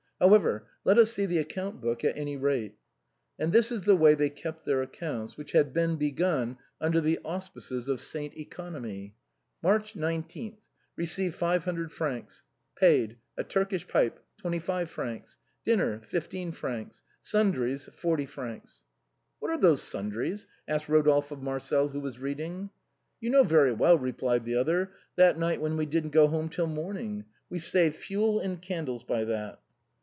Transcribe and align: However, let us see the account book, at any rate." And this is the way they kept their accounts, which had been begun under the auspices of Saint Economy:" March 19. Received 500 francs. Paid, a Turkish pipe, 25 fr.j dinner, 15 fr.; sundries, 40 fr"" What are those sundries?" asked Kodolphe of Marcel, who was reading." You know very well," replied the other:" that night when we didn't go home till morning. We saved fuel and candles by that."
However, 0.19 0.67
let 0.83 0.99
us 0.99 1.11
see 1.11 1.25
the 1.25 1.39
account 1.39 1.81
book, 1.81 2.03
at 2.05 2.15
any 2.15 2.37
rate." 2.37 2.75
And 3.39 3.51
this 3.51 3.71
is 3.71 3.85
the 3.85 3.95
way 3.95 4.13
they 4.13 4.29
kept 4.29 4.65
their 4.67 4.83
accounts, 4.83 5.35
which 5.35 5.53
had 5.53 5.73
been 5.73 5.95
begun 5.95 6.59
under 6.79 7.01
the 7.01 7.17
auspices 7.25 7.89
of 7.89 7.99
Saint 7.99 8.37
Economy:" 8.37 9.15
March 9.63 9.95
19. 9.95 10.59
Received 10.95 11.33
500 11.33 11.91
francs. 11.91 12.43
Paid, 12.75 13.17
a 13.35 13.43
Turkish 13.43 13.87
pipe, 13.87 14.23
25 14.37 14.91
fr.j 14.91 15.23
dinner, 15.65 16.01
15 16.05 16.51
fr.; 16.51 16.81
sundries, 17.23 17.89
40 17.91 18.25
fr"" 18.27 18.47
What 19.39 19.49
are 19.49 19.59
those 19.59 19.81
sundries?" 19.81 20.45
asked 20.67 20.85
Kodolphe 20.85 21.31
of 21.31 21.41
Marcel, 21.41 21.87
who 21.87 21.99
was 21.99 22.19
reading." 22.19 22.69
You 23.21 23.31
know 23.31 23.43
very 23.43 23.73
well," 23.73 23.97
replied 23.97 24.45
the 24.45 24.55
other:" 24.57 24.91
that 25.15 25.39
night 25.39 25.59
when 25.59 25.77
we 25.77 25.87
didn't 25.87 26.11
go 26.11 26.27
home 26.27 26.47
till 26.49 26.67
morning. 26.67 27.25
We 27.49 27.57
saved 27.57 27.95
fuel 27.95 28.39
and 28.39 28.61
candles 28.61 29.03
by 29.03 29.23
that." 29.23 29.59